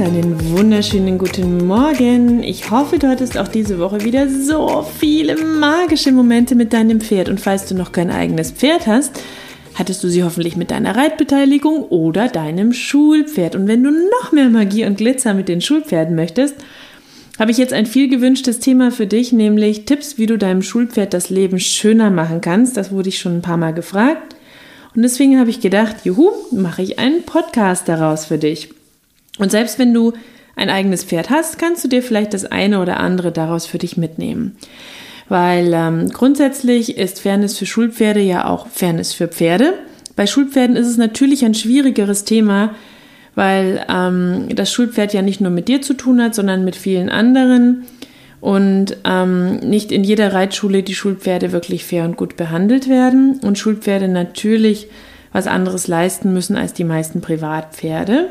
und 0.00 0.06
einen 0.06 0.50
wunderschönen 0.56 1.18
guten 1.18 1.66
Morgen. 1.66 2.42
Ich 2.42 2.70
hoffe, 2.70 2.98
du 2.98 3.06
hattest 3.06 3.36
auch 3.36 3.48
diese 3.48 3.78
Woche 3.78 4.02
wieder 4.02 4.28
so 4.30 4.86
viele 4.98 5.36
magische 5.36 6.10
Momente 6.10 6.54
mit 6.54 6.72
deinem 6.72 7.02
Pferd. 7.02 7.28
Und 7.28 7.38
falls 7.38 7.66
du 7.66 7.74
noch 7.74 7.92
kein 7.92 8.10
eigenes 8.10 8.50
Pferd 8.50 8.86
hast, 8.86 9.20
hattest 9.74 10.02
du 10.02 10.08
sie 10.08 10.24
hoffentlich 10.24 10.56
mit 10.56 10.70
deiner 10.70 10.96
Reitbeteiligung 10.96 11.82
oder 11.82 12.28
deinem 12.28 12.72
Schulpferd. 12.72 13.54
Und 13.56 13.68
wenn 13.68 13.84
du 13.84 13.90
noch 13.90 14.32
mehr 14.32 14.48
Magie 14.48 14.86
und 14.86 14.96
Glitzer 14.96 15.34
mit 15.34 15.50
den 15.50 15.60
Schulpferden 15.60 16.14
möchtest, 16.14 16.54
habe 17.38 17.50
ich 17.50 17.58
jetzt 17.58 17.74
ein 17.74 17.84
viel 17.84 18.08
gewünschtes 18.08 18.58
Thema 18.58 18.92
für 18.92 19.06
dich, 19.06 19.32
nämlich 19.32 19.84
Tipps, 19.84 20.16
wie 20.16 20.26
du 20.26 20.38
deinem 20.38 20.62
Schulpferd 20.62 21.12
das 21.12 21.28
Leben 21.28 21.60
schöner 21.60 22.10
machen 22.10 22.40
kannst. 22.40 22.78
Das 22.78 22.90
wurde 22.90 23.10
ich 23.10 23.18
schon 23.18 23.36
ein 23.38 23.42
paar 23.42 23.58
Mal 23.58 23.74
gefragt. 23.74 24.34
Und 24.96 25.02
deswegen 25.02 25.38
habe 25.38 25.50
ich 25.50 25.60
gedacht, 25.60 25.96
juhu, 26.04 26.30
mache 26.52 26.80
ich 26.80 26.98
einen 26.98 27.22
Podcast 27.24 27.86
daraus 27.86 28.24
für 28.24 28.38
dich. 28.38 28.70
Und 29.40 29.50
selbst 29.50 29.78
wenn 29.78 29.92
du 29.92 30.12
ein 30.54 30.70
eigenes 30.70 31.02
Pferd 31.02 31.30
hast, 31.30 31.58
kannst 31.58 31.82
du 31.82 31.88
dir 31.88 32.02
vielleicht 32.02 32.34
das 32.34 32.44
eine 32.44 32.80
oder 32.80 33.00
andere 33.00 33.32
daraus 33.32 33.66
für 33.66 33.78
dich 33.78 33.96
mitnehmen. 33.96 34.56
Weil 35.28 35.72
ähm, 35.72 36.10
grundsätzlich 36.10 36.98
ist 36.98 37.20
Fairness 37.20 37.56
für 37.56 37.66
Schulpferde 37.66 38.20
ja 38.20 38.46
auch 38.46 38.66
Fairness 38.68 39.14
für 39.14 39.28
Pferde. 39.28 39.74
Bei 40.14 40.26
Schulpferden 40.26 40.76
ist 40.76 40.88
es 40.88 40.98
natürlich 40.98 41.44
ein 41.44 41.54
schwierigeres 41.54 42.24
Thema, 42.24 42.74
weil 43.34 43.84
ähm, 43.88 44.48
das 44.54 44.70
Schulpferd 44.70 45.14
ja 45.14 45.22
nicht 45.22 45.40
nur 45.40 45.50
mit 45.50 45.68
dir 45.68 45.80
zu 45.80 45.94
tun 45.94 46.20
hat, 46.20 46.34
sondern 46.34 46.64
mit 46.64 46.76
vielen 46.76 47.08
anderen 47.08 47.86
und 48.40 48.96
ähm, 49.04 49.56
nicht 49.58 49.92
in 49.92 50.04
jeder 50.04 50.34
Reitschule 50.34 50.82
die 50.82 50.94
Schulpferde 50.94 51.52
wirklich 51.52 51.84
fair 51.84 52.04
und 52.04 52.16
gut 52.16 52.36
behandelt 52.36 52.88
werden 52.88 53.40
und 53.42 53.58
Schulpferde 53.58 54.08
natürlich 54.08 54.88
was 55.32 55.46
anderes 55.46 55.86
leisten 55.86 56.32
müssen 56.34 56.56
als 56.56 56.74
die 56.74 56.84
meisten 56.84 57.20
Privatpferde. 57.20 58.30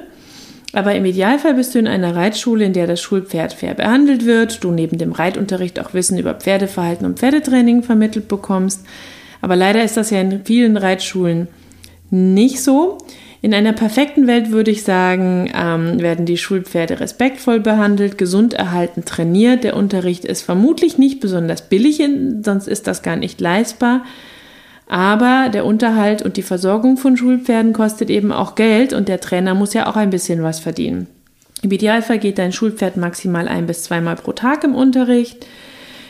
Aber 0.74 0.94
im 0.94 1.06
Idealfall 1.06 1.56
bist 1.56 1.74
du 1.74 1.80
in 1.80 1.88
einer 1.88 2.16
Reitschule, 2.16 2.66
in 2.66 2.74
der 2.74 2.86
das 2.86 3.02
Schulpferd 3.02 3.54
fair 3.54 3.74
behandelt 3.74 4.26
wird, 4.26 4.64
du 4.64 4.72
neben 4.72 4.98
dem 4.98 5.12
Reitunterricht 5.12 5.80
auch 5.80 5.94
Wissen 5.94 6.20
über 6.20 6.36
Pferdeverhalten 6.36 7.06
und 7.06 7.20
Pferdetraining 7.20 7.82
vermittelt 7.82 8.28
bekommst. 8.28 8.86
Aber 9.42 9.56
leider 9.56 9.84
ist 9.84 9.98
das 9.98 10.12
ja 10.12 10.22
in 10.22 10.46
vielen 10.46 10.78
Reitschulen 10.78 11.48
nicht 12.12 12.62
so. 12.62 12.98
In 13.42 13.54
einer 13.54 13.72
perfekten 13.72 14.28
Welt 14.28 14.52
würde 14.52 14.70
ich 14.70 14.84
sagen, 14.84 15.50
ähm, 15.56 16.02
werden 16.02 16.26
die 16.26 16.38
Schulpferde 16.38 17.00
respektvoll 17.00 17.62
behandelt, 17.62 18.18
gesund 18.18 18.54
erhalten, 18.54 19.06
trainiert. 19.06 19.64
Der 19.64 19.78
Unterricht 19.78 20.26
ist 20.26 20.42
vermutlich 20.42 20.98
nicht 20.98 21.22
besonders 21.22 21.62
billig, 21.62 22.02
sonst 22.42 22.68
ist 22.68 22.86
das 22.86 23.02
gar 23.02 23.16
nicht 23.16 23.40
leistbar. 23.40 24.04
Aber 24.90 25.50
der 25.54 25.66
Unterhalt 25.66 26.24
und 26.24 26.36
die 26.36 26.42
Versorgung 26.42 26.98
von 26.98 27.16
Schulpferden 27.16 27.74
kostet 27.74 28.10
eben 28.10 28.32
auch 28.32 28.56
Geld 28.56 28.92
und 28.92 29.08
der 29.08 29.22
Trainer 29.22 29.54
muss 29.54 29.76
ja 29.76 29.86
auch 29.86 29.96
ein 29.96 30.10
bisschen 30.10 30.42
was 30.42 30.60
verdienen. 30.60 31.06
Im 31.62 31.72
Idealfall 31.72 32.18
geht 32.18 32.40
dein 32.40 32.52
Schulpferd 32.52 32.98
maximal 32.98 33.48
ein 33.48 33.68
bis 33.68 33.84
zweimal 33.84 34.16
pro 34.16 34.34
Tag 34.34 34.64
im 34.64 34.74
Unterricht. 34.74 35.46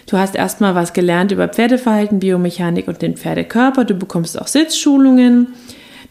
Du 0.05 0.17
hast 0.17 0.33
erstmal 0.33 0.75
was 0.75 0.93
gelernt 0.93 1.33
über 1.33 1.49
Pferdeverhalten, 1.49 2.19
Biomechanik 2.21 2.87
und 2.87 3.01
den 3.01 3.17
Pferdekörper. 3.17 3.83
Du 3.83 3.95
bekommst 3.95 4.39
auch 4.39 4.47
Sitzschulungen. 4.47 5.47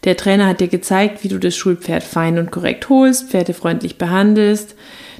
Der 0.03 0.15
Trainer 0.15 0.45
hat 0.45 0.59
dir 0.59 0.67
gezeigt, 0.67 1.23
wie 1.23 1.27
du 1.27 1.39
das 1.39 1.55
Schulpferd 1.55 2.03
fein 2.03 2.37
und 2.37 2.51
korrekt 2.51 2.87
holst, 2.89 3.31
pferdefreundlich 3.31 3.97
behandelst. 3.97 4.75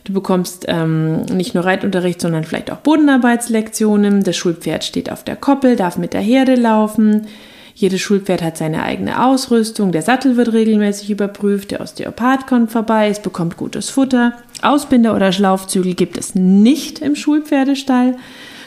Du 0.10 0.14
bekommst 0.16 0.66
ähm, 0.68 1.22
nicht 1.26 1.54
nur 1.54 1.66
Reitunterricht, 1.66 2.20
sondern 2.20 2.44
vielleicht 2.44 2.72
auch 2.72 2.78
Bodenarbeitslektionen. 2.78 4.24
Das 4.24 4.36
Schulpferd 4.36 4.84
steht 4.84 5.12
auf 5.12 5.24
der 5.24 5.36
Koppel, 5.36 5.76
darf 5.76 6.00
mit 6.00 6.14
der 6.14 6.22
Herde 6.22 6.56
laufen. 6.56 7.28
Jedes 7.76 8.02
Schulpferd 8.02 8.42
hat 8.42 8.58
seine 8.58 8.82
eigene 8.82 9.24
Ausrüstung. 9.24 9.92
Der 9.92 10.02
Sattel 10.02 10.36
wird 10.36 10.52
regelmäßig 10.52 11.12
überprüft. 11.12 11.70
Der 11.70 11.82
Osteopath 11.82 12.48
kommt 12.48 12.72
vorbei. 12.72 13.10
Es 13.10 13.22
bekommt 13.22 13.56
gutes 13.56 13.92
Futter. 13.92 14.34
Ausbinder 14.64 15.16
oder 15.16 15.32
Schlaufzügel 15.32 15.94
gibt 15.94 16.18
es 16.18 16.34
nicht 16.34 17.04
im 17.04 17.16
Schulpferdestall. 17.16 18.16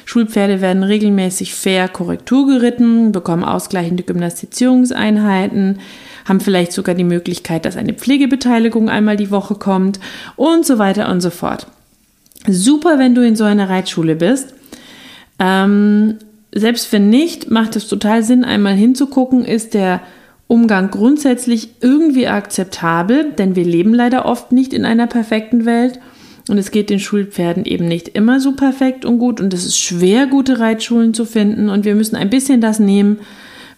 Schulpferde 0.04 0.60
werden 0.60 0.84
regelmäßig 0.84 1.56
fair 1.56 1.88
Korrektur 1.88 2.46
geritten, 2.46 3.10
bekommen 3.10 3.42
ausgleichende 3.42 4.04
Gymnastizierungseinheiten 4.04 5.80
haben 6.24 6.40
vielleicht 6.40 6.72
sogar 6.72 6.94
die 6.94 7.04
Möglichkeit, 7.04 7.64
dass 7.64 7.76
eine 7.76 7.94
Pflegebeteiligung 7.94 8.88
einmal 8.88 9.16
die 9.16 9.30
Woche 9.30 9.54
kommt 9.54 10.00
und 10.36 10.64
so 10.66 10.78
weiter 10.78 11.10
und 11.10 11.20
so 11.20 11.30
fort. 11.30 11.66
Super, 12.46 12.98
wenn 12.98 13.14
du 13.14 13.24
in 13.24 13.36
so 13.36 13.44
einer 13.44 13.68
Reitschule 13.68 14.16
bist. 14.16 14.54
Ähm, 15.38 16.16
selbst 16.54 16.92
wenn 16.92 17.08
nicht, 17.08 17.50
macht 17.50 17.76
es 17.76 17.88
total 17.88 18.22
Sinn, 18.22 18.44
einmal 18.44 18.74
hinzugucken, 18.74 19.44
ist 19.44 19.74
der 19.74 20.00
Umgang 20.48 20.90
grundsätzlich 20.90 21.70
irgendwie 21.80 22.26
akzeptabel, 22.26 23.32
denn 23.32 23.56
wir 23.56 23.64
leben 23.64 23.94
leider 23.94 24.26
oft 24.26 24.52
nicht 24.52 24.74
in 24.74 24.84
einer 24.84 25.06
perfekten 25.06 25.64
Welt 25.64 25.98
und 26.48 26.58
es 26.58 26.70
geht 26.70 26.90
den 26.90 27.00
Schulpferden 27.00 27.64
eben 27.64 27.86
nicht 27.88 28.08
immer 28.08 28.38
so 28.38 28.52
perfekt 28.52 29.04
und 29.04 29.18
gut 29.18 29.40
und 29.40 29.54
es 29.54 29.64
ist 29.64 29.78
schwer, 29.78 30.26
gute 30.26 30.58
Reitschulen 30.58 31.14
zu 31.14 31.24
finden 31.24 31.70
und 31.70 31.84
wir 31.84 31.94
müssen 31.94 32.16
ein 32.16 32.28
bisschen 32.28 32.60
das 32.60 32.80
nehmen, 32.80 33.20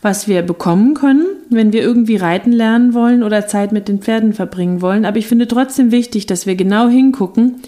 was 0.04 0.28
wir 0.28 0.42
bekommen 0.42 0.92
können, 0.92 1.25
wenn 1.48 1.72
wir 1.72 1.81
irgendwie 1.81 2.16
reiten 2.16 2.53
lernen 2.53 2.92
wollen 2.92 3.22
oder 3.22 3.47
Zeit 3.47 3.72
mit 3.72 3.88
den 3.88 4.03
Pferden 4.03 4.34
verbringen 4.34 4.82
wollen. 4.82 5.06
Aber 5.06 5.16
ich 5.16 5.26
finde 5.26 5.48
trotzdem 5.48 5.92
wichtig, 5.92 6.26
dass 6.26 6.44
wir 6.44 6.56
genau 6.56 6.88
hingucken 6.88 7.62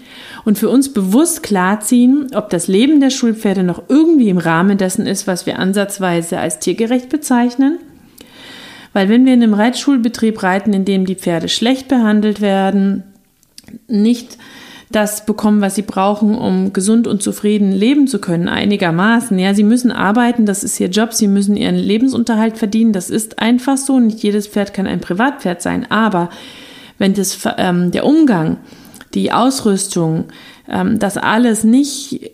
und 0.45 0.59
für 0.59 0.69
uns 0.69 0.93
bewusst 0.93 1.41
klarziehen, 1.41 2.27
ob 2.35 2.51
das 2.51 2.67
Leben 2.67 2.99
der 2.99 3.09
Schulpferde 3.09 3.63
noch 3.63 3.81
irgendwie 3.89 4.29
im 4.29 4.37
Rahmen 4.37 4.77
dessen 4.77 5.07
ist, 5.07 5.25
was 5.25 5.47
wir 5.47 5.57
ansatzweise 5.57 6.37
als 6.37 6.59
tiergerecht 6.59 7.09
bezeichnen. 7.09 7.79
Weil 8.93 9.09
wenn 9.09 9.25
wir 9.25 9.33
in 9.33 9.41
einem 9.41 9.55
Reitschulbetrieb 9.55 10.43
reiten, 10.43 10.73
in 10.73 10.85
dem 10.85 11.07
die 11.07 11.15
Pferde 11.15 11.49
schlecht 11.49 11.87
behandelt 11.87 12.39
werden, 12.39 13.01
nicht 13.87 14.37
das 14.89 15.25
bekommen, 15.25 15.59
was 15.59 15.75
sie 15.75 15.81
brauchen, 15.81 16.35
um 16.35 16.71
gesund 16.71 17.07
und 17.07 17.21
zufrieden 17.21 17.71
leben 17.71 18.07
zu 18.07 18.19
können, 18.19 18.47
einigermaßen. 18.47 19.37
Ja, 19.37 19.53
sie 19.53 19.63
müssen 19.63 19.91
arbeiten, 19.91 20.45
das 20.45 20.63
ist 20.63 20.79
ihr 20.79 20.87
Job, 20.87 21.13
sie 21.13 21.27
müssen 21.27 21.57
ihren 21.57 21.75
Lebensunterhalt 21.75 22.57
verdienen, 22.57 22.93
das 22.93 23.09
ist 23.09 23.39
einfach 23.39 23.77
so. 23.77 23.99
Nicht 23.99 24.23
jedes 24.23 24.47
Pferd 24.47 24.73
kann 24.73 24.87
ein 24.87 25.01
Privatpferd 25.01 25.61
sein, 25.61 25.91
aber 25.91 26.29
wenn 26.97 27.13
das, 27.13 27.37
ähm, 27.57 27.91
der 27.91 28.05
Umgang, 28.05 28.57
die 29.13 29.31
Ausrüstung, 29.31 30.25
ähm, 30.69 30.99
das 30.99 31.17
alles 31.17 31.63
nicht 31.63 32.31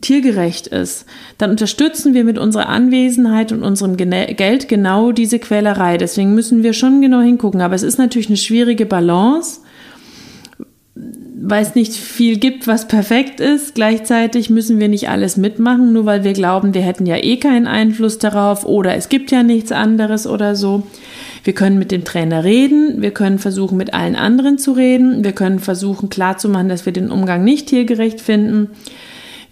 tiergerecht 0.00 0.66
ist, 0.66 1.06
dann 1.38 1.50
unterstützen 1.50 2.12
wir 2.12 2.24
mit 2.24 2.38
unserer 2.38 2.68
Anwesenheit 2.68 3.52
und 3.52 3.62
unserem 3.62 3.96
Geld 3.96 4.68
genau 4.68 5.12
diese 5.12 5.38
Quälerei. 5.38 5.96
Deswegen 5.96 6.34
müssen 6.34 6.62
wir 6.62 6.74
schon 6.74 7.00
genau 7.00 7.20
hingucken. 7.20 7.62
Aber 7.62 7.74
es 7.74 7.82
ist 7.82 7.98
natürlich 7.98 8.28
eine 8.28 8.36
schwierige 8.36 8.86
Balance 8.86 9.60
weil 11.46 11.62
es 11.62 11.74
nicht 11.74 11.92
viel 11.92 12.38
gibt, 12.38 12.66
was 12.66 12.88
perfekt 12.88 13.38
ist. 13.38 13.74
Gleichzeitig 13.74 14.48
müssen 14.48 14.80
wir 14.80 14.88
nicht 14.88 15.10
alles 15.10 15.36
mitmachen, 15.36 15.92
nur 15.92 16.06
weil 16.06 16.24
wir 16.24 16.32
glauben, 16.32 16.72
wir 16.72 16.80
hätten 16.80 17.04
ja 17.04 17.16
eh 17.16 17.36
keinen 17.36 17.66
Einfluss 17.66 18.18
darauf 18.18 18.64
oder 18.64 18.94
es 18.94 19.10
gibt 19.10 19.30
ja 19.30 19.42
nichts 19.42 19.70
anderes 19.70 20.26
oder 20.26 20.56
so. 20.56 20.84
Wir 21.44 21.52
können 21.52 21.78
mit 21.78 21.92
dem 21.92 22.04
Trainer 22.04 22.44
reden, 22.44 23.02
wir 23.02 23.10
können 23.10 23.38
versuchen, 23.38 23.76
mit 23.76 23.92
allen 23.92 24.16
anderen 24.16 24.56
zu 24.56 24.72
reden, 24.72 25.22
wir 25.22 25.32
können 25.32 25.58
versuchen 25.58 26.08
klarzumachen, 26.08 26.70
dass 26.70 26.86
wir 26.86 26.94
den 26.94 27.10
Umgang 27.10 27.44
nicht 27.44 27.68
tiergerecht 27.68 28.22
finden. 28.22 28.70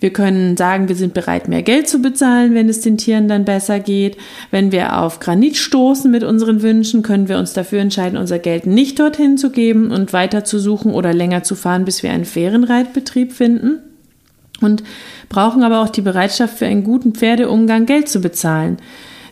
Wir 0.03 0.13
können 0.13 0.57
sagen, 0.57 0.89
wir 0.89 0.97
sind 0.97 1.15
bereit, 1.15 1.47
mehr 1.47 1.63
Geld 1.63 1.89
zu 1.89 2.03
bezahlen, 2.03 2.55
wenn 2.55 2.69
es 2.69 2.81
den 2.81 2.99
Tieren 2.99 3.29
dann 3.29 3.45
besser 3.45 3.79
geht. 3.79 4.17
Wenn 4.51 4.73
wir 4.73 4.99
auf 4.99 5.21
Granit 5.21 5.57
stoßen 5.57 6.11
mit 6.11 6.25
unseren 6.25 6.61
Wünschen, 6.61 7.03
können 7.03 7.29
wir 7.29 7.39
uns 7.39 7.53
dafür 7.53 7.79
entscheiden, 7.79 8.19
unser 8.19 8.41
Geld 8.41 8.67
nicht 8.67 8.99
dorthin 8.99 9.39
zu 9.39 9.51
geben 9.51 9.93
und 9.93 10.13
weiter 10.13 10.43
zu 10.43 10.59
suchen 10.59 10.93
oder 10.93 11.15
länger 11.15 11.45
zu 11.45 11.55
fahren, 11.55 11.85
bis 11.85 12.03
wir 12.03 12.11
einen 12.11 12.25
fairen 12.25 12.65
Reitbetrieb 12.65 13.33
finden. 13.33 13.79
Und 14.61 14.83
brauchen 15.29 15.63
aber 15.63 15.83
auch 15.83 15.89
die 15.89 16.03
Bereitschaft 16.03 16.59
für 16.59 16.67
einen 16.67 16.83
guten 16.83 17.15
Pferdeumgang 17.15 17.87
Geld 17.87 18.09
zu 18.09 18.21
bezahlen. 18.21 18.79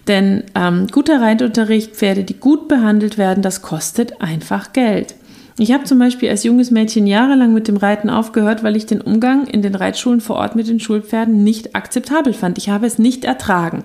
Denn 0.06 0.44
ähm, 0.54 0.86
guter 0.86 1.20
Reitunterricht, 1.20 1.96
Pferde, 1.96 2.22
die 2.22 2.38
gut 2.38 2.68
behandelt 2.68 3.18
werden, 3.18 3.42
das 3.42 3.60
kostet 3.60 4.22
einfach 4.22 4.72
Geld. 4.72 5.16
Ich 5.58 5.72
habe 5.72 5.84
zum 5.84 5.98
Beispiel 5.98 6.30
als 6.30 6.44
junges 6.44 6.70
Mädchen 6.70 7.06
jahrelang 7.06 7.52
mit 7.52 7.68
dem 7.68 7.76
Reiten 7.76 8.08
aufgehört, 8.08 8.62
weil 8.62 8.76
ich 8.76 8.86
den 8.86 9.00
Umgang 9.00 9.46
in 9.46 9.62
den 9.62 9.74
Reitschulen 9.74 10.20
vor 10.20 10.36
Ort 10.36 10.56
mit 10.56 10.68
den 10.68 10.80
Schulpferden 10.80 11.44
nicht 11.44 11.74
akzeptabel 11.74 12.32
fand. 12.32 12.58
Ich 12.58 12.68
habe 12.70 12.86
es 12.86 12.98
nicht 12.98 13.24
ertragen. 13.24 13.84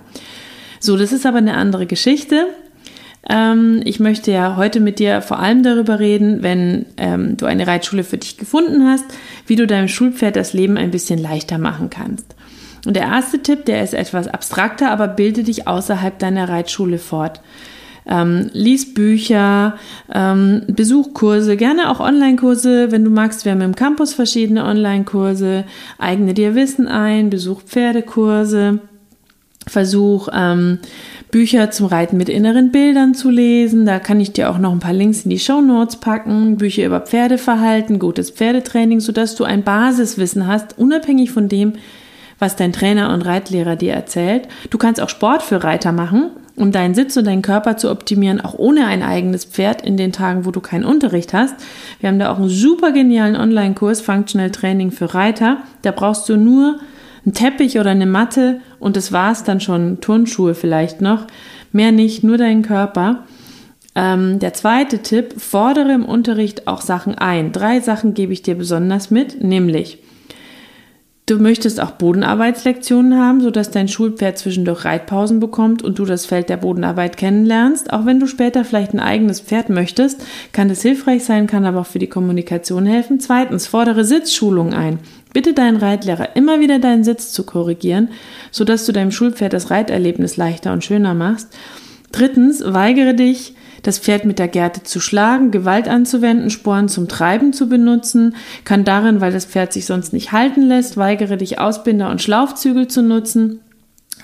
So, 0.80 0.96
das 0.96 1.12
ist 1.12 1.26
aber 1.26 1.38
eine 1.38 1.54
andere 1.54 1.86
Geschichte. 1.86 2.46
Ähm, 3.28 3.80
ich 3.84 3.98
möchte 4.00 4.30
ja 4.30 4.56
heute 4.56 4.80
mit 4.80 4.98
dir 4.98 5.20
vor 5.20 5.38
allem 5.38 5.62
darüber 5.62 5.98
reden, 5.98 6.42
wenn 6.42 6.86
ähm, 6.96 7.36
du 7.36 7.46
eine 7.46 7.66
Reitschule 7.66 8.04
für 8.04 8.18
dich 8.18 8.36
gefunden 8.36 8.86
hast, 8.86 9.04
wie 9.46 9.56
du 9.56 9.66
deinem 9.66 9.88
Schulpferd 9.88 10.36
das 10.36 10.52
Leben 10.52 10.76
ein 10.76 10.90
bisschen 10.90 11.18
leichter 11.18 11.58
machen 11.58 11.90
kannst. 11.90 12.36
Und 12.86 12.94
der 12.94 13.02
erste 13.02 13.42
Tipp, 13.42 13.64
der 13.64 13.82
ist 13.82 13.94
etwas 13.94 14.28
abstrakter, 14.28 14.90
aber 14.92 15.08
bilde 15.08 15.42
dich 15.42 15.66
außerhalb 15.66 16.18
deiner 16.20 16.48
Reitschule 16.48 16.98
fort. 16.98 17.40
Ähm, 18.08 18.50
lies 18.52 18.94
Bücher, 18.94 19.78
ähm, 20.14 20.62
besuch 20.68 21.12
Kurse, 21.12 21.56
gerne 21.56 21.90
auch 21.90 21.98
Online-Kurse, 21.98 22.92
wenn 22.92 23.04
du 23.04 23.10
magst. 23.10 23.44
Wir 23.44 23.52
haben 23.52 23.62
im 23.62 23.74
Campus 23.74 24.14
verschiedene 24.14 24.64
Online-Kurse. 24.64 25.64
Eigne 25.98 26.32
dir 26.32 26.54
Wissen 26.54 26.86
ein, 26.86 27.30
besuch 27.30 27.62
Pferdekurse, 27.62 28.78
versuch 29.66 30.28
ähm, 30.32 30.78
Bücher 31.32 31.72
zum 31.72 31.86
Reiten 31.86 32.16
mit 32.16 32.28
inneren 32.28 32.70
Bildern 32.70 33.14
zu 33.14 33.28
lesen. 33.28 33.86
Da 33.86 33.98
kann 33.98 34.20
ich 34.20 34.32
dir 34.32 34.50
auch 34.50 34.58
noch 34.58 34.70
ein 34.70 34.78
paar 34.78 34.92
Links 34.92 35.22
in 35.22 35.30
die 35.30 35.40
Show 35.40 35.60
Notes 35.60 35.96
packen. 35.96 36.58
Bücher 36.58 36.86
über 36.86 37.00
Pferdeverhalten, 37.00 37.98
gutes 37.98 38.30
Pferdetraining, 38.30 39.00
sodass 39.00 39.34
du 39.34 39.42
ein 39.42 39.64
Basiswissen 39.64 40.46
hast, 40.46 40.78
unabhängig 40.78 41.32
von 41.32 41.48
dem, 41.48 41.72
was 42.38 42.54
dein 42.54 42.72
Trainer 42.72 43.12
und 43.12 43.22
Reitlehrer 43.22 43.74
dir 43.74 43.94
erzählt. 43.94 44.46
Du 44.70 44.78
kannst 44.78 45.00
auch 45.00 45.08
Sport 45.08 45.42
für 45.42 45.64
Reiter 45.64 45.90
machen 45.90 46.30
um 46.56 46.72
deinen 46.72 46.94
Sitz 46.94 47.16
und 47.16 47.26
deinen 47.26 47.42
Körper 47.42 47.76
zu 47.76 47.90
optimieren, 47.90 48.40
auch 48.40 48.54
ohne 48.54 48.86
ein 48.86 49.02
eigenes 49.02 49.44
Pferd 49.44 49.82
in 49.82 49.96
den 49.96 50.12
Tagen, 50.12 50.46
wo 50.46 50.50
du 50.50 50.60
keinen 50.60 50.84
Unterricht 50.84 51.34
hast. 51.34 51.54
Wir 52.00 52.08
haben 52.08 52.18
da 52.18 52.32
auch 52.32 52.38
einen 52.38 52.48
super 52.48 52.92
genialen 52.92 53.36
Online-Kurs, 53.36 54.00
Functional 54.00 54.50
Training 54.50 54.90
für 54.90 55.14
Reiter. 55.14 55.58
Da 55.82 55.92
brauchst 55.92 56.28
du 56.28 56.36
nur 56.36 56.80
einen 57.24 57.34
Teppich 57.34 57.78
oder 57.78 57.90
eine 57.90 58.06
Matte 58.06 58.60
und 58.78 58.96
das 58.96 59.12
war's 59.12 59.44
dann 59.44 59.60
schon, 59.60 60.00
Turnschuhe 60.00 60.54
vielleicht 60.54 61.00
noch. 61.00 61.26
Mehr 61.72 61.92
nicht, 61.92 62.24
nur 62.24 62.38
deinen 62.38 62.62
Körper. 62.62 63.24
Ähm, 63.94 64.38
der 64.38 64.54
zweite 64.54 64.98
Tipp, 64.98 65.34
fordere 65.38 65.92
im 65.92 66.04
Unterricht 66.04 66.68
auch 66.68 66.80
Sachen 66.80 67.16
ein. 67.16 67.52
Drei 67.52 67.80
Sachen 67.80 68.14
gebe 68.14 68.32
ich 68.32 68.42
dir 68.42 68.54
besonders 68.54 69.10
mit, 69.10 69.42
nämlich 69.42 69.98
Du 71.28 71.40
möchtest 71.40 71.80
auch 71.80 71.90
Bodenarbeitslektionen 71.90 73.18
haben, 73.18 73.40
sodass 73.40 73.72
dein 73.72 73.88
Schulpferd 73.88 74.38
zwischendurch 74.38 74.84
Reitpausen 74.84 75.40
bekommt 75.40 75.82
und 75.82 75.98
du 75.98 76.04
das 76.04 76.24
Feld 76.24 76.48
der 76.48 76.56
Bodenarbeit 76.56 77.16
kennenlernst. 77.16 77.92
Auch 77.92 78.06
wenn 78.06 78.20
du 78.20 78.28
später 78.28 78.64
vielleicht 78.64 78.94
ein 78.94 79.00
eigenes 79.00 79.40
Pferd 79.40 79.68
möchtest, 79.68 80.24
kann 80.52 80.68
das 80.68 80.82
hilfreich 80.82 81.24
sein, 81.24 81.48
kann 81.48 81.64
aber 81.64 81.80
auch 81.80 81.86
für 81.86 81.98
die 81.98 82.06
Kommunikation 82.06 82.86
helfen. 82.86 83.18
Zweitens, 83.18 83.66
fordere 83.66 84.04
Sitzschulungen 84.04 84.72
ein. 84.72 85.00
Bitte 85.32 85.52
deinen 85.52 85.78
Reitlehrer 85.78 86.36
immer 86.36 86.60
wieder 86.60 86.78
deinen 86.78 87.02
Sitz 87.02 87.32
zu 87.32 87.42
korrigieren, 87.42 88.10
sodass 88.52 88.86
du 88.86 88.92
deinem 88.92 89.10
Schulpferd 89.10 89.52
das 89.52 89.72
Reiterlebnis 89.72 90.36
leichter 90.36 90.72
und 90.72 90.84
schöner 90.84 91.14
machst. 91.14 91.48
Drittens, 92.12 92.62
weigere 92.64 93.14
dich, 93.14 93.52
das 93.86 93.98
Pferd 93.98 94.24
mit 94.24 94.38
der 94.38 94.48
Gerte 94.48 94.82
zu 94.82 95.00
schlagen, 95.00 95.50
Gewalt 95.50 95.88
anzuwenden, 95.88 96.50
Sporen 96.50 96.88
zum 96.88 97.08
Treiben 97.08 97.52
zu 97.52 97.68
benutzen, 97.68 98.34
kann 98.64 98.84
darin, 98.84 99.20
weil 99.20 99.32
das 99.32 99.44
Pferd 99.44 99.72
sich 99.72 99.86
sonst 99.86 100.12
nicht 100.12 100.32
halten 100.32 100.62
lässt, 100.62 100.96
weigere 100.96 101.36
dich 101.36 101.60
Ausbinder 101.60 102.10
und 102.10 102.20
Schlaufzügel 102.20 102.88
zu 102.88 103.02
nutzen. 103.02 103.60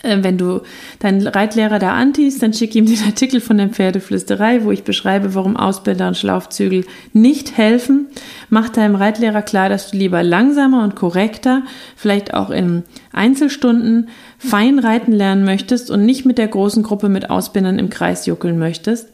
Äh, 0.02 0.18
wenn 0.22 0.36
du 0.36 0.62
deinen 0.98 1.26
Reitlehrer 1.26 1.78
da 1.78 1.92
antiest, 1.92 2.42
dann 2.42 2.52
schick 2.52 2.74
ihm 2.74 2.86
den 2.86 3.02
Artikel 3.04 3.40
von 3.40 3.58
der 3.58 3.68
Pferdeflüsterei, 3.68 4.64
wo 4.64 4.72
ich 4.72 4.82
beschreibe, 4.82 5.34
warum 5.34 5.56
Ausbinder 5.56 6.08
und 6.08 6.16
Schlaufzügel 6.16 6.84
nicht 7.12 7.56
helfen. 7.56 8.08
Mach 8.48 8.68
deinem 8.68 8.96
Reitlehrer 8.96 9.42
klar, 9.42 9.68
dass 9.68 9.92
du 9.92 9.96
lieber 9.96 10.24
langsamer 10.24 10.82
und 10.82 10.96
korrekter, 10.96 11.62
vielleicht 11.94 12.34
auch 12.34 12.50
in 12.50 12.82
Einzelstunden, 13.12 14.08
fein 14.38 14.80
reiten 14.80 15.12
lernen 15.12 15.44
möchtest 15.44 15.90
und 15.90 16.04
nicht 16.04 16.24
mit 16.24 16.38
der 16.38 16.48
großen 16.48 16.82
Gruppe 16.82 17.08
mit 17.08 17.30
Ausbindern 17.30 17.78
im 17.78 17.90
Kreis 17.90 18.26
juckeln 18.26 18.58
möchtest. 18.58 19.08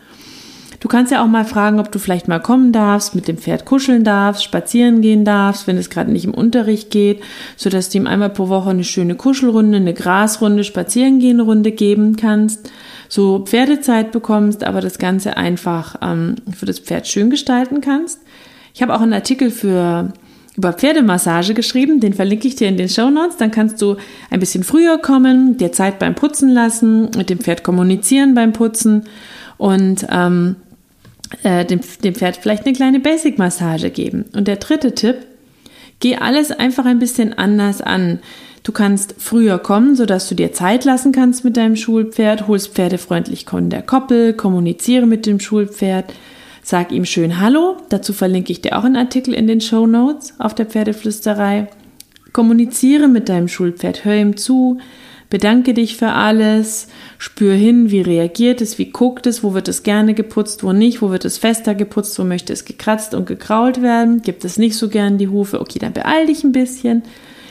Du 0.81 0.87
kannst 0.87 1.11
ja 1.11 1.23
auch 1.23 1.29
mal 1.29 1.45
fragen, 1.45 1.81
ob 1.81 1.91
du 1.91 1.99
vielleicht 1.99 2.29
mal 2.29 2.39
kommen 2.39 2.71
darfst, 2.71 3.15
mit 3.15 3.27
dem 3.27 3.37
Pferd 3.37 3.65
kuscheln 3.65 4.05
darfst, 4.05 4.45
spazieren 4.45 5.01
gehen 5.01 5.25
darfst, 5.25 5.67
wenn 5.67 5.77
es 5.77 5.91
gerade 5.91 6.13
nicht 6.13 6.25
im 6.25 6.35
Unterricht 6.35 6.91
geht, 6.91 7.21
so 7.57 7.69
dass 7.69 7.91
du 7.91 7.99
ihm 7.99 8.07
einmal 8.07 8.31
pro 8.31 8.49
Woche 8.49 8.71
eine 8.71 8.85
schöne 8.85 9.17
Kuschelrunde, 9.17 9.79
eine 9.79 9.95
Grasrunde, 9.95 10.63
Spazierengehen-Runde 10.63 11.73
geben 11.73 12.17
kannst, 12.17 12.71
so 13.09 13.41
Pferdezeit 13.45 14.13
bekommst, 14.13 14.63
aber 14.63 14.81
das 14.81 14.99
Ganze 14.99 15.37
einfach 15.37 15.97
ähm, 16.01 16.37
für 16.57 16.67
das 16.67 16.79
Pferd 16.79 17.09
schön 17.09 17.31
gestalten 17.31 17.81
kannst. 17.81 18.21
Ich 18.73 18.81
habe 18.81 18.95
auch 18.95 19.01
einen 19.01 19.15
Artikel 19.15 19.51
für 19.51 20.13
über 20.57 20.73
Pferdemassage 20.73 21.55
geschrieben, 21.55 22.01
den 22.01 22.15
verlinke 22.15 22.49
ich 22.49 22.57
dir 22.57 22.69
in 22.69 22.77
den 22.77 22.89
Show 22.89 23.11
Notes. 23.11 23.37
Dann 23.37 23.53
kannst 23.53 23.81
du 23.81 23.97
ein 24.29 24.41
bisschen 24.41 24.65
früher 24.65 24.99
kommen, 24.99 25.57
dir 25.57 25.73
Zeit 25.73 26.01
beim 26.01 26.17
Putzen 26.17 26.51
lassen, 26.51 27.11
mit 27.17 27.31
dem 27.31 27.39
Pferd 27.39 27.63
kommunizieren 27.63 28.35
beim 28.35 28.53
Putzen 28.53 29.05
und 29.57 30.07
ähm, 30.11 30.57
äh, 31.43 31.65
dem, 31.65 31.81
dem 32.03 32.15
Pferd 32.15 32.37
vielleicht 32.37 32.65
eine 32.67 32.75
kleine 32.75 33.01
Basic-Massage 33.01 33.91
geben. 33.91 34.27
Und 34.35 34.49
der 34.49 34.57
dritte 34.57 34.95
Tipp, 34.95 35.17
geh 36.01 36.17
alles 36.17 36.51
einfach 36.51 36.85
ein 36.85 36.99
bisschen 36.99 37.33
anders 37.37 37.81
an. 37.81 38.21
Du 38.63 38.73
kannst 38.73 39.15
früher 39.19 39.59
kommen, 39.59 39.95
sodass 39.95 40.29
du 40.29 40.35
dir 40.35 40.53
Zeit 40.53 40.85
lassen 40.85 41.13
kannst 41.13 41.45
mit 41.45 41.57
deinem 41.57 41.77
Schulpferd, 41.77 42.49
holst 42.49 42.75
pferdefreundlich 42.75 43.45
von 43.47 43.71
der 43.71 43.83
Koppel, 43.83 44.35
kommuniziere 44.35 45.07
mit 45.07 45.27
dem 45.27 45.41
Schulpferd, 45.41 46.13
sag 46.63 46.93
ihm 46.93 47.05
schön 47.05 47.41
Hallo. 47.41 47.77
Dazu 47.89 48.13
verlinke 48.13 48.53
ich 48.53 48.61
dir 48.61 48.79
auch 48.79 48.85
einen 48.85 48.97
Artikel 48.97 49.33
in 49.33 49.47
den 49.47 49.61
Show 49.61 49.87
Notes 49.87 50.35
auf 50.39 50.55
der 50.55 50.67
Pferdeflüsterei. 50.67 51.69
Kommuniziere 52.33 53.09
mit 53.09 53.29
deinem 53.29 53.49
Schulpferd, 53.49 54.05
hör 54.05 54.15
ihm 54.15 54.37
zu, 54.37 54.79
Bedanke 55.31 55.75
dich 55.75 55.97
für 55.97 56.09
alles, 56.09 56.89
spür 57.19 57.53
hin, 57.53 57.91
wie 57.91 58.01
reagiert 58.01 58.63
es, 58.63 58.79
wie 58.79 58.91
guckt 58.91 59.27
es, 59.27 59.43
wo 59.43 59.53
wird 59.53 59.69
es 59.69 59.83
gerne 59.83 60.15
geputzt, 60.15 60.63
wo 60.63 60.73
nicht, 60.73 61.03
wo 61.03 61.11
wird 61.11 61.27
es 61.27 61.37
fester 61.37 61.75
geputzt, 61.75 62.19
wo 62.19 62.25
möchte 62.25 62.55
es 62.55 62.65
gekratzt 62.65 63.15
und 63.15 63.27
gekrault 63.27 63.83
werden, 63.83 64.23
gibt 64.23 64.47
es 64.47 64.59
nicht 64.59 64.77
so 64.77 64.89
gern 64.89 65.19
die 65.19 65.29
Hufe, 65.29 65.61
okay, 65.61 65.79
dann 65.79 65.93
beeil 65.93 66.27
dich 66.27 66.45
ein 66.45 66.53
bisschen. 66.53 67.03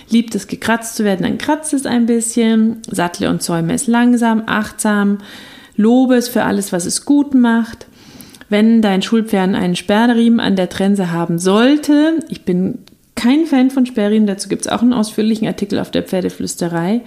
Liebt 0.10 0.34
es 0.36 0.48
gekratzt 0.48 0.96
zu 0.96 1.04
werden, 1.04 1.24
dann 1.24 1.38
kratzt 1.38 1.74
es 1.74 1.86
ein 1.86 2.06
bisschen, 2.06 2.82
sattle 2.90 3.30
und 3.30 3.44
zäume 3.44 3.74
es 3.74 3.88
langsam, 3.88 4.44
achtsam, 4.46 5.20
lobe 5.76 6.16
es 6.16 6.30
für 6.30 6.44
alles, 6.44 6.72
was 6.72 6.86
es 6.86 7.06
gut 7.06 7.36
macht. 7.36 7.88
Wenn 8.50 8.82
dein 8.82 9.02
Schulpferd 9.02 9.54
einen 9.54 9.76
Sperrriemen 9.76 10.40
an 10.40 10.56
der 10.56 10.70
Trense 10.70 11.12
haben 11.12 11.38
sollte, 11.38 12.22
ich 12.30 12.44
bin 12.44 12.80
kein 13.16 13.46
Fan 13.46 13.70
von 13.70 13.86
Sperrriemen, 13.86 14.28
dazu 14.28 14.48
gibt 14.48 14.66
es 14.66 14.72
auch 14.72 14.82
einen 14.82 14.94
ausführlichen 14.94 15.48
Artikel 15.48 15.80
auf 15.80 15.92
der 15.92 16.04
Pferdeflüsterei, 16.04 17.02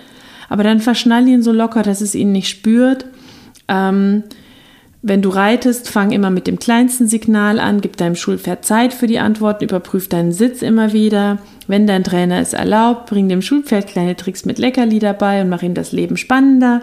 aber 0.50 0.64
dann 0.64 0.80
verschnall 0.80 1.26
ihn 1.26 1.42
so 1.42 1.52
locker, 1.52 1.82
dass 1.82 2.02
es 2.02 2.14
ihn 2.14 2.32
nicht 2.32 2.48
spürt. 2.48 3.06
Ähm, 3.68 4.24
wenn 5.00 5.22
du 5.22 5.30
reitest, 5.30 5.88
fang 5.88 6.10
immer 6.10 6.28
mit 6.28 6.46
dem 6.46 6.58
kleinsten 6.58 7.06
Signal 7.06 7.58
an, 7.58 7.80
gib 7.80 7.96
deinem 7.96 8.16
Schulpferd 8.16 8.66
Zeit 8.66 8.92
für 8.92 9.06
die 9.06 9.20
Antworten, 9.20 9.64
überprüf 9.64 10.08
deinen 10.08 10.32
Sitz 10.32 10.60
immer 10.60 10.92
wieder. 10.92 11.38
Wenn 11.68 11.86
dein 11.86 12.04
Trainer 12.04 12.40
es 12.40 12.52
erlaubt, 12.52 13.08
bring 13.08 13.28
dem 13.28 13.40
Schulpferd 13.40 13.86
kleine 13.86 14.16
Tricks 14.16 14.44
mit 14.44 14.58
Leckerli 14.58 14.98
dabei 14.98 15.40
und 15.40 15.48
mach 15.48 15.62
ihm 15.62 15.72
das 15.72 15.92
Leben 15.92 16.18
spannender. 16.18 16.82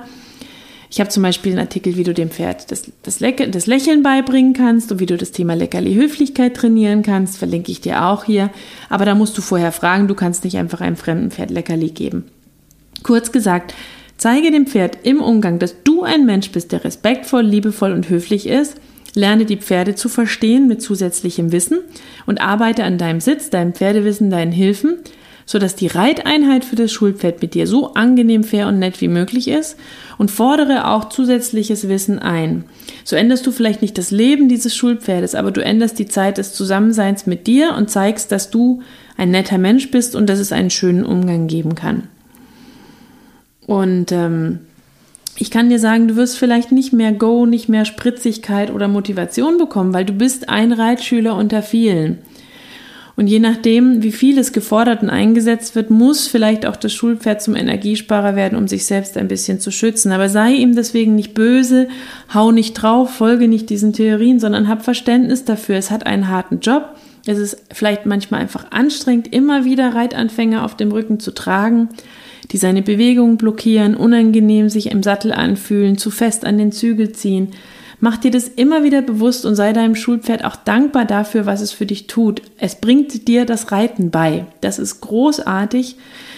Ich 0.90 1.02
habe 1.02 1.10
zum 1.10 1.22
Beispiel 1.22 1.52
einen 1.52 1.60
Artikel, 1.60 1.98
wie 1.98 2.06
du 2.06 2.14
dem 2.14 2.32
Pferd 2.32 2.72
das, 2.72 2.90
das, 3.04 3.20
das, 3.20 3.68
Lächeln 3.68 4.02
beibringen 4.02 4.54
kannst 4.54 4.94
und 4.94 5.02
wie 5.02 5.06
du 5.06 5.18
das 5.18 5.34
Thema 5.34 5.56
Leckerli 5.56 5.94
Höflichkeit 5.94 6.56
trainieren 6.56 7.04
kannst, 7.04 7.38
verlinke 7.38 7.74
ich 7.74 7.82
dir 7.82 8.06
auch 8.06 8.24
hier. 8.24 8.50
Aber 8.90 9.04
da 9.04 9.14
musst 9.14 9.38
du 9.38 9.42
vorher 9.42 9.74
fragen, 9.74 10.08
du 10.08 10.16
kannst 10.16 10.46
nicht 10.46 10.58
einfach 10.58 10.80
einem 10.80 10.96
fremden 10.96 11.32
Pferd 11.32 11.52
Leckerli 11.52 11.90
geben. 11.90 12.24
Kurz 13.08 13.32
gesagt, 13.32 13.74
zeige 14.18 14.52
dem 14.52 14.68
Pferd 14.68 14.98
im 15.04 15.22
Umgang, 15.22 15.60
dass 15.60 15.82
du 15.86 16.04
ein 16.04 16.26
Mensch 16.26 16.52
bist, 16.52 16.74
der 16.74 16.84
respektvoll, 16.84 17.42
liebevoll 17.42 17.94
und 17.94 18.10
höflich 18.10 18.48
ist. 18.48 18.76
Lerne 19.14 19.46
die 19.46 19.56
Pferde 19.56 19.96
zu 19.96 20.10
verstehen 20.10 20.68
mit 20.68 20.82
zusätzlichem 20.82 21.54
Wissen 21.54 21.80
und 22.26 22.42
arbeite 22.42 22.84
an 22.84 22.98
deinem 22.98 23.22
Sitz, 23.22 23.50
deinem 23.50 23.74
Pferdewissen, 23.74 24.30
deinen 24.30 24.52
Hilfen, 24.52 24.98
sodass 25.46 25.76
die 25.76 25.88
Reiteinheit 25.88 26.66
für 26.66 26.76
das 26.76 26.92
Schulpferd 26.92 27.42
mit 27.42 27.54
dir 27.54 27.66
so 27.66 27.94
angenehm, 27.94 28.44
fair 28.44 28.68
und 28.68 28.78
nett 28.78 29.00
wie 29.00 29.08
möglich 29.08 29.48
ist 29.48 29.78
und 30.18 30.30
fordere 30.30 30.90
auch 30.90 31.08
zusätzliches 31.08 31.88
Wissen 31.88 32.20
ein. 32.20 32.66
So 33.06 33.16
änderst 33.16 33.48
du 33.48 33.54
vielleicht 33.54 33.82
nicht 33.82 33.98
das 33.98 34.12
Leben 34.12 34.50
dieses 34.50 34.76
Schulpferdes, 34.76 35.34
aber 35.34 35.52
du 35.52 35.64
änderst 35.64 35.98
die 35.98 36.08
Zeit 36.08 36.40
des 36.40 36.52
Zusammenseins 36.52 37.26
mit 37.26 37.48
dir 37.48 37.74
und 37.78 37.90
zeigst, 37.90 38.34
dass 38.34 38.50
du 38.50 38.82
ein 39.16 39.32
netter 39.32 39.58
Mensch 39.58 39.92
bist 39.92 40.14
und 40.14 40.28
dass 40.30 40.40
es 40.40 40.52
einen 40.52 40.72
schönen 40.72 41.06
Umgang 41.06 41.48
geben 41.48 41.74
kann. 41.74 42.10
Und 43.68 44.12
ähm, 44.12 44.60
ich 45.38 45.52
kann 45.52 45.70
dir 45.70 45.78
sagen, 45.78 46.08
du 46.08 46.16
wirst 46.16 46.40
vielleicht 46.40 46.72
nicht 46.72 46.94
mehr 46.94 47.12
Go, 47.12 47.46
nicht 47.46 47.70
mehr 47.70 47.86
Spritzigkeit 47.86 48.74
oder 48.74 48.88
Motivation 48.88 49.60
bekommen, 49.60 49.94
weil 49.94 50.06
du 50.06 50.14
bist 50.14 50.50
ein 50.50 50.72
Reitschüler 50.72 51.36
unter 51.36 51.62
vielen. 51.62 52.18
Und 53.18 53.26
je 53.26 53.40
nachdem, 53.40 54.04
wie 54.04 54.12
viel 54.12 54.38
es 54.38 54.54
gefordert 54.54 55.02
und 55.02 55.10
eingesetzt 55.10 55.76
wird, 55.76 55.90
muss 55.90 56.28
vielleicht 56.28 56.68
auch 56.68 56.76
das 56.76 56.94
Schulpferd 56.94 57.42
zum 57.42 57.56
Energiesparer 57.56 58.36
werden, 58.36 58.58
um 58.58 58.68
sich 58.68 58.86
selbst 58.86 59.18
ein 59.18 59.28
bisschen 59.28 59.60
zu 59.60 59.72
schützen. 59.72 60.12
Aber 60.12 60.30
sei 60.30 60.54
ihm 60.54 60.76
deswegen 60.76 61.16
nicht 61.16 61.34
böse, 61.34 61.88
hau 62.32 62.52
nicht 62.52 62.74
drauf, 62.74 63.10
folge 63.16 63.48
nicht 63.48 63.72
diesen 63.72 63.92
Theorien, 63.92 64.40
sondern 64.40 64.68
hab 64.68 64.84
Verständnis 64.84 65.46
dafür. 65.46 65.78
Es 65.78 65.90
hat 65.90 66.06
einen 66.06 66.28
harten 66.28 66.60
Job. 66.60 66.96
Es 67.26 67.40
ist 67.40 67.64
vielleicht 67.74 68.06
manchmal 68.06 68.42
einfach 68.42 68.72
anstrengend, 68.72 69.34
immer 69.34 69.66
wieder 69.66 69.96
Reitanfänger 69.96 70.64
auf 70.64 70.78
dem 70.78 70.92
Rücken 70.92 71.20
zu 71.20 71.32
tragen, 71.32 71.90
die 72.52 72.58
seine 72.58 72.82
Bewegungen 72.82 73.38
blockieren, 73.38 73.96
unangenehm 73.96 74.70
sich 74.70 74.92
im 74.92 75.04
Sattel 75.04 75.34
anfühlen, 75.34 75.98
zu 75.98 76.12
fest 76.12 76.46
an 76.46 76.58
den 76.58 76.72
Zügel 76.72 77.12
ziehen. 77.12 77.50
Mach 78.00 78.18
dir 78.18 78.30
das 78.30 78.48
immer 78.48 78.84
wieder 78.84 79.02
bewusst 79.02 79.46
und 79.46 79.56
sei 79.56 79.74
deinem 79.74 79.96
Schulpferd 79.96 80.46
auch 80.46 80.56
dankbar 80.56 81.06
dafür, 81.06 81.48
was 81.48 81.62
es 81.62 81.72
für 81.72 81.88
dich 81.88 82.06
tut. 82.06 82.44
Es 82.58 82.76
bringt 82.76 83.28
dir 83.28 83.46
das 83.46 83.72
Reiten 83.72 84.12
bei. 84.12 84.46
Das 84.62 84.78
ist 84.78 85.02
großartig. 85.02 85.96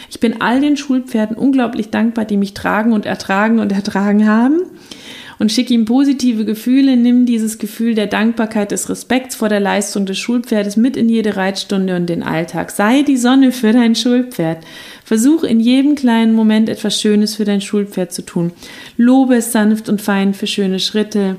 Ich 0.09 0.19
bin 0.21 0.41
all 0.41 0.61
den 0.61 0.77
Schulpferden 0.77 1.35
unglaublich 1.35 1.89
dankbar, 1.89 2.25
die 2.25 2.37
mich 2.37 2.53
tragen 2.53 2.93
und 2.93 3.05
ertragen 3.05 3.59
und 3.59 3.73
ertragen 3.73 4.27
haben. 4.27 4.61
Und 5.39 5.53
schick 5.53 5.71
ihm 5.71 5.85
positive 5.85 6.43
Gefühle, 6.43 6.97
nimm 6.97 7.25
dieses 7.25 7.57
Gefühl 7.57 7.95
der 7.95 8.07
Dankbarkeit, 8.07 8.71
des 8.71 8.89
Respekts 8.89 9.37
vor 9.37 9.47
der 9.47 9.61
Leistung 9.61 10.05
des 10.05 10.17
Schulpferdes 10.17 10.75
mit 10.75 10.97
in 10.97 11.07
jede 11.07 11.37
Reitstunde 11.37 11.95
und 11.95 12.07
den 12.07 12.23
Alltag. 12.23 12.71
Sei 12.71 13.03
die 13.03 13.15
Sonne 13.15 13.53
für 13.53 13.71
dein 13.71 13.95
Schulpferd. 13.95 14.65
Versuch 15.05 15.43
in 15.43 15.61
jedem 15.61 15.95
kleinen 15.95 16.33
Moment 16.33 16.67
etwas 16.67 16.99
Schönes 16.99 17.35
für 17.35 17.45
dein 17.45 17.61
Schulpferd 17.61 18.11
zu 18.11 18.21
tun. 18.21 18.51
Lobe 18.97 19.37
es 19.37 19.53
sanft 19.53 19.87
und 19.87 20.01
fein 20.01 20.33
für 20.33 20.45
schöne 20.45 20.79
Schritte, 20.79 21.37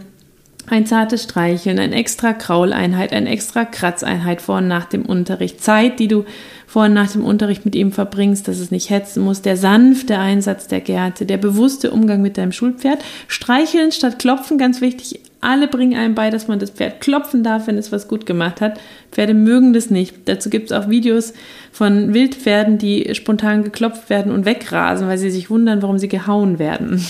ein 0.67 0.87
zartes 0.87 1.25
Streicheln, 1.25 1.79
ein 1.79 1.93
extra 1.93 2.33
Krauleinheit, 2.33 3.13
ein 3.13 3.27
extra 3.27 3.65
Kratzeinheit 3.65 4.41
vor 4.41 4.59
und 4.59 4.69
nach 4.69 4.85
dem 4.85 5.05
Unterricht. 5.05 5.63
Zeit, 5.63 5.99
die 5.99 6.09
du 6.09 6.25
vor 6.71 6.85
und 6.85 6.93
nach 6.93 7.11
dem 7.11 7.25
Unterricht 7.25 7.65
mit 7.65 7.75
ihm 7.75 7.91
verbringst, 7.91 8.47
dass 8.47 8.61
es 8.61 8.71
nicht 8.71 8.91
hetzen 8.91 9.25
muss. 9.25 9.43
Der 9.43 9.57
sanfte 9.57 10.19
Einsatz 10.19 10.69
der 10.69 10.81
Gerte, 10.81 11.27
der 11.27 11.37
bewusste 11.37 11.91
Umgang 11.91 12.23
mit 12.23 12.39
deinem 12.39 12.53
Schulpferd. 12.53 13.03
Streicheln 13.27 13.91
statt 13.91 14.21
klopfen, 14.21 14.57
ganz 14.57 14.81
wichtig. 14.81 15.19
Alle 15.41 15.67
bringen 15.67 15.99
einem 15.99 16.15
bei, 16.15 16.31
dass 16.31 16.47
man 16.47 16.61
das 16.61 16.71
Pferd 16.71 17.01
klopfen 17.01 17.43
darf, 17.43 17.67
wenn 17.67 17.77
es 17.77 17.91
was 17.91 18.07
gut 18.07 18.25
gemacht 18.25 18.61
hat. 18.61 18.79
Pferde 19.11 19.35
mögen 19.35 19.73
das 19.73 19.91
nicht. 19.91 20.15
Dazu 20.27 20.49
gibt 20.49 20.71
es 20.71 20.73
auch 20.77 20.89
Videos 20.89 21.33
von 21.73 22.15
Wildpferden, 22.15 22.79
die 22.79 23.17
spontan 23.17 23.65
geklopft 23.65 24.09
werden 24.09 24.31
und 24.31 24.45
wegrasen, 24.45 25.09
weil 25.09 25.19
sie 25.19 25.33
sich 25.33 25.51
wundern, 25.51 25.83
warum 25.83 25.99
sie 25.99 26.09
gehauen 26.09 26.61
werden. 26.61 27.05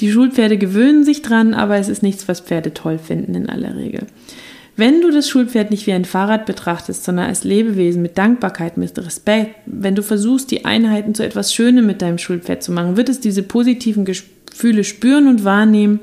Die 0.00 0.10
Schulpferde 0.10 0.56
gewöhnen 0.56 1.04
sich 1.04 1.20
dran, 1.20 1.52
aber 1.52 1.76
es 1.76 1.90
ist 1.90 2.02
nichts, 2.02 2.26
was 2.26 2.40
Pferde 2.40 2.72
toll 2.72 2.96
finden 2.96 3.34
in 3.34 3.50
aller 3.50 3.76
Regel. 3.76 4.06
Wenn 4.76 5.02
du 5.02 5.10
das 5.10 5.28
Schulpferd 5.28 5.70
nicht 5.70 5.86
wie 5.86 5.92
ein 5.92 6.06
Fahrrad 6.06 6.46
betrachtest, 6.46 7.04
sondern 7.04 7.26
als 7.26 7.44
Lebewesen 7.44 8.00
mit 8.00 8.16
Dankbarkeit, 8.16 8.78
mit 8.78 8.98
Respekt, 8.98 9.54
wenn 9.66 9.94
du 9.94 10.02
versuchst, 10.02 10.50
die 10.50 10.64
Einheiten 10.64 11.14
zu 11.14 11.24
etwas 11.24 11.52
Schönem 11.54 11.86
mit 11.86 12.00
deinem 12.00 12.18
Schulpferd 12.18 12.62
zu 12.62 12.72
machen, 12.72 12.96
wird 12.96 13.08
es 13.08 13.20
diese 13.20 13.42
positiven 13.42 14.04
Gefühle 14.06 14.84
spüren 14.84 15.28
und 15.28 15.44
wahrnehmen 15.44 16.00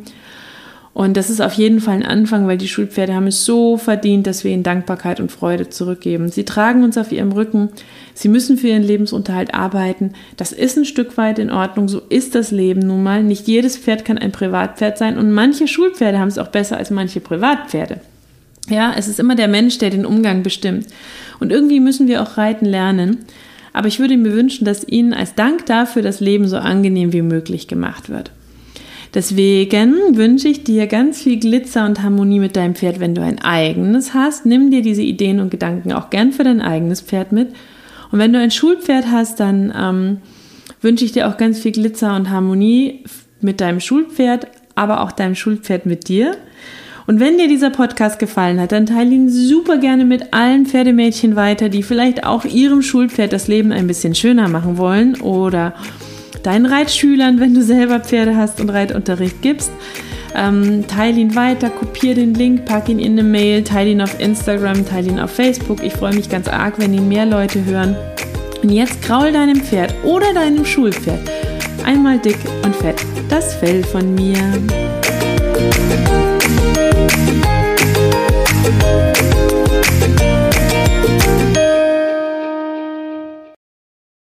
und 1.00 1.16
das 1.16 1.30
ist 1.30 1.40
auf 1.40 1.54
jeden 1.54 1.80
Fall 1.80 1.96
ein 1.96 2.06
Anfang, 2.06 2.46
weil 2.46 2.58
die 2.58 2.68
Schulpferde 2.68 3.14
haben 3.14 3.28
es 3.28 3.46
so 3.46 3.78
verdient, 3.78 4.28
dass 4.28 4.44
wir 4.44 4.52
ihnen 4.52 4.64
Dankbarkeit 4.64 5.22
und 5.22 5.32
Freude 5.32 5.70
zurückgeben. 5.70 6.28
Sie 6.28 6.44
tragen 6.44 6.84
uns 6.84 6.98
auf 6.98 7.14
ihrem 7.14 7.32
Rücken. 7.32 7.70
Sie 8.14 8.28
müssen 8.28 8.58
für 8.58 8.68
ihren 8.68 8.84
Lebensunterhalt 8.84 9.54
arbeiten. 9.54 10.12
Das 10.36 10.52
ist 10.52 10.78
ein 10.78 10.84
Stück 10.84 11.16
weit 11.16 11.40
in 11.40 11.52
Ordnung. 11.52 11.88
So 11.88 12.02
ist 12.10 12.36
das 12.36 12.52
Leben 12.52 12.82
nun 12.82 13.02
mal. 13.02 13.24
Nicht 13.24 13.48
jedes 13.48 13.78
Pferd 13.78 14.04
kann 14.04 14.18
ein 14.18 14.34
Privatpferd 14.34 14.98
sein 14.98 15.18
und 15.18 15.32
manche 15.32 15.70
Schulpferde 15.70 16.20
haben 16.20 16.28
es 16.28 16.38
auch 16.38 16.50
besser 16.50 16.76
als 16.76 16.90
manche 16.90 17.22
Privatpferde. 17.22 18.02
Ja, 18.70 18.94
es 18.96 19.08
ist 19.08 19.20
immer 19.20 19.36
der 19.36 19.48
Mensch, 19.48 19.78
der 19.80 19.90
den 19.90 20.06
Umgang 20.06 20.44
bestimmt. 20.44 20.88
Und 21.40 21.52
irgendwie 21.52 21.80
müssen 21.80 22.08
wir 22.08 22.22
auch 22.22 22.38
reiten 22.38 22.66
lernen. 22.66 23.20
Aber 23.74 23.88
ich 23.88 24.00
würde 24.00 24.18
mir 24.18 24.34
wünschen, 24.34 24.66
dass 24.66 24.88
Ihnen 24.88 25.14
als 25.14 25.36
Dank 25.36 25.66
dafür 25.66 26.02
das 26.02 26.20
Leben 26.20 26.48
so 26.48 26.58
angenehm 26.58 27.14
wie 27.14 27.22
möglich 27.22 27.68
gemacht 27.68 28.10
wird. 28.10 28.32
Deswegen 29.14 30.18
wünsche 30.18 30.48
ich 30.48 30.64
dir 30.64 30.86
ganz 30.86 31.24
viel 31.24 31.40
Glitzer 31.40 31.86
und 31.86 32.04
Harmonie 32.04 32.40
mit 32.40 32.56
deinem 32.56 32.76
Pferd, 32.76 33.00
wenn 33.00 33.16
du 33.16 33.22
ein 33.24 33.40
eigenes 33.40 34.14
hast. 34.14 34.46
Nimm 34.46 34.70
dir 34.70 34.84
diese 34.84 35.02
Ideen 35.02 35.40
und 35.40 35.50
Gedanken 35.50 35.94
auch 35.94 36.12
gern 36.12 36.32
für 36.32 36.44
dein 36.44 36.62
eigenes 36.62 37.02
Pferd 37.02 37.32
mit. 37.32 37.50
Und 38.12 38.20
wenn 38.20 38.34
du 38.34 38.40
ein 38.40 38.52
Schulpferd 38.52 39.08
hast, 39.12 39.40
dann 39.40 39.74
ähm, 39.76 40.18
wünsche 40.82 41.06
ich 41.06 41.12
dir 41.12 41.28
auch 41.28 41.38
ganz 41.38 41.60
viel 41.60 41.72
Glitzer 41.72 42.16
und 42.16 42.30
Harmonie 42.30 43.04
mit 43.42 43.62
deinem 43.62 43.80
Schulpferd, 43.80 44.48
aber 44.76 45.02
auch 45.02 45.12
deinem 45.12 45.36
Schulpferd 45.36 45.86
mit 45.86 46.08
dir. 46.08 46.36
Und 47.10 47.20
wenn 47.20 47.40
dir 47.40 47.48
dieser 47.48 47.72
Podcast 47.72 48.20
gefallen 48.20 48.62
hat, 48.62 48.72
dann 48.72 48.86
teile 48.86 49.10
ihn 49.10 49.30
super 49.30 49.80
gerne 49.80 50.06
mit 50.06 50.32
allen 50.32 50.68
Pferdemädchen 50.68 51.36
weiter, 51.36 51.68
die 51.68 51.82
vielleicht 51.82 52.24
auch 52.24 52.46
ihrem 52.46 52.84
Schulpferd 52.84 53.34
das 53.34 53.48
Leben 53.48 53.72
ein 53.72 53.88
bisschen 53.88 54.14
schöner 54.14 54.48
machen 54.48 54.78
wollen 54.78 55.20
oder 55.20 55.74
deinen 56.44 56.68
Reitschülern, 56.68 57.40
wenn 57.40 57.56
du 57.56 57.64
selber 57.64 58.00
Pferde 58.00 58.36
hast 58.36 58.62
und 58.62 58.70
Reitunterricht 58.70 59.42
gibst. 59.42 59.72
Ähm, 60.36 60.86
teile 60.88 61.18
ihn 61.18 61.34
weiter, 61.34 61.72
kopiere 61.72 62.14
den 62.14 62.36
Link, 62.36 62.66
pack 62.66 62.90
ihn 62.90 63.00
in 63.00 63.14
eine 63.14 63.24
Mail, 63.24 63.64
teile 63.64 63.90
ihn 63.90 64.04
auf 64.04 64.20
Instagram, 64.20 64.88
teile 64.88 65.08
ihn 65.08 65.20
auf 65.20 65.32
Facebook. 65.32 65.84
Ich 65.84 65.94
freue 65.94 66.14
mich 66.14 66.30
ganz 66.30 66.48
arg, 66.48 66.76
wenn 66.78 66.94
ihn 66.94 67.08
mehr 67.08 67.26
Leute 67.26 67.66
hören. 67.66 67.96
Und 68.62 68.70
jetzt 68.70 69.02
kraul 69.02 69.32
deinem 69.32 69.62
Pferd 69.62 69.96
oder 70.04 70.32
deinem 70.36 70.64
Schulpferd 70.64 71.28
einmal 71.84 72.20
dick 72.20 72.38
und 72.64 72.76
fett 72.76 73.04
das 73.30 73.56
Fell 73.56 73.84
von 73.84 74.14
mir. 74.14 74.38
Thank 77.12 77.40